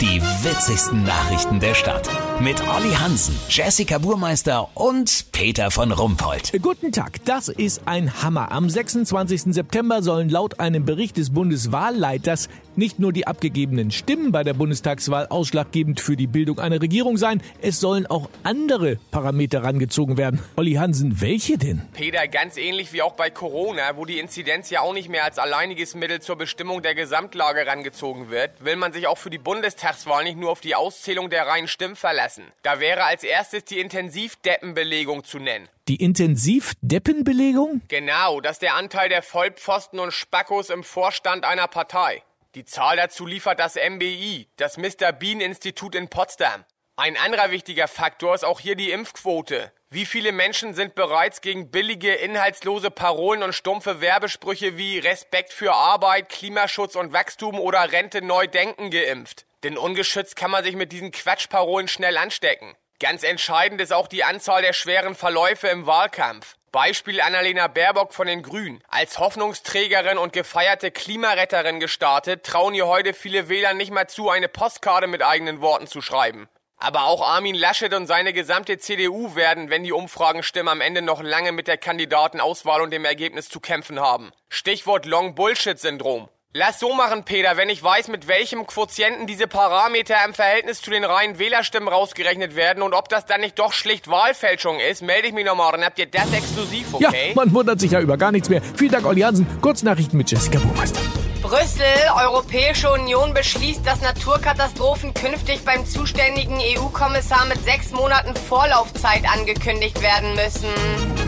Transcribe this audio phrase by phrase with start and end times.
[0.00, 2.08] Die witzigsten Nachrichten der Stadt.
[2.40, 6.52] Mit Olli Hansen, Jessica Burmeister und Peter von Rumpold.
[6.62, 8.50] Guten Tag, das ist ein Hammer.
[8.50, 9.52] Am 26.
[9.52, 15.26] September sollen laut einem Bericht des Bundeswahlleiters nicht nur die abgegebenen Stimmen bei der Bundestagswahl
[15.26, 20.40] ausschlaggebend für die Bildung einer Regierung sein, es sollen auch andere Parameter rangezogen werden.
[20.56, 21.82] Olli Hansen, welche denn?
[21.92, 25.38] Peter, ganz ähnlich wie auch bei Corona, wo die Inzidenz ja auch nicht mehr als
[25.38, 29.89] alleiniges Mittel zur Bestimmung der Gesamtlage rangezogen wird, will man sich auch für die Bundestagswahl
[30.24, 32.44] nicht nur auf die Auszählung der reinen Stimmen verlassen.
[32.62, 35.68] Da wäre als erstes die Intensivdeppenbelegung zu nennen.
[35.88, 37.82] Die Intensivdeppenbelegung?
[37.88, 42.22] Genau, das ist der Anteil der Vollpfosten und Spackos im Vorstand einer Partei.
[42.54, 45.12] Die Zahl dazu liefert das MBI, das Mr.
[45.12, 46.64] Bean Institut in Potsdam.
[46.96, 49.72] Ein anderer wichtiger Faktor ist auch hier die Impfquote.
[49.88, 55.72] Wie viele Menschen sind bereits gegen billige, inhaltslose Parolen und stumpfe Werbesprüche wie Respekt für
[55.72, 59.46] Arbeit, Klimaschutz und Wachstum oder Rente neu denken geimpft?
[59.62, 62.74] Denn ungeschützt kann man sich mit diesen Quatschparolen schnell anstecken.
[62.98, 66.56] Ganz entscheidend ist auch die Anzahl der schweren Verläufe im Wahlkampf.
[66.72, 68.82] Beispiel Annalena Baerbock von den Grünen.
[68.88, 74.48] Als Hoffnungsträgerin und gefeierte Klimaretterin gestartet, trauen ihr heute viele Wähler nicht mal zu, eine
[74.48, 76.48] Postkarte mit eigenen Worten zu schreiben.
[76.76, 81.02] Aber auch Armin Laschet und seine gesamte CDU werden, wenn die Umfragen stimmen, am Ende
[81.02, 84.30] noch lange mit der Kandidatenauswahl und dem Ergebnis zu kämpfen haben.
[84.48, 86.28] Stichwort Long Bullshit Syndrom.
[86.52, 87.56] Lass so machen, Peter.
[87.56, 92.56] Wenn ich weiß, mit welchem Quotienten diese Parameter im Verhältnis zu den reinen Wählerstimmen rausgerechnet
[92.56, 95.70] werden und ob das dann nicht doch schlicht Wahlfälschung ist, melde ich mich nochmal.
[95.70, 97.28] Dann habt ihr das exklusiv, okay?
[97.28, 98.62] Ja, man wundert sich ja über gar nichts mehr.
[98.74, 99.46] Vielen Dank, Olli Hansen.
[99.60, 100.98] Kurznachrichten mit Jessica Burmeister.
[101.40, 101.84] Brüssel,
[102.16, 110.34] Europäische Union beschließt, dass Naturkatastrophen künftig beim zuständigen EU-Kommissar mit sechs Monaten Vorlaufzeit angekündigt werden
[110.34, 111.19] müssen.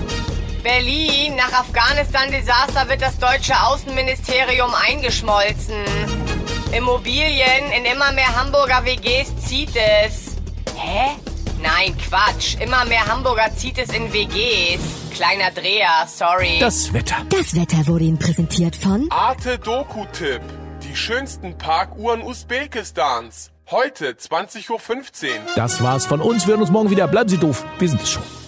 [0.62, 5.74] Berlin, nach Afghanistan-Desaster wird das deutsche Außenministerium eingeschmolzen.
[6.76, 10.36] Immobilien in immer mehr Hamburger WGs zieht es.
[10.76, 11.10] Hä?
[11.60, 12.56] Nein, Quatsch.
[12.60, 14.80] Immer mehr Hamburger zieht es in WGs.
[15.14, 16.58] Kleiner Dreher, sorry.
[16.60, 17.16] Das Wetter.
[17.28, 20.42] Das Wetter wurde Ihnen präsentiert von Arte Doku-Tipp.
[20.82, 23.50] Die schönsten Parkuhren Usbekistans.
[23.70, 24.80] Heute 20.15 Uhr.
[25.56, 26.46] Das war's von uns.
[26.46, 27.08] Wir hören uns morgen wieder.
[27.08, 27.64] Bleiben Sie doof.
[27.78, 28.41] Wir sind es schon.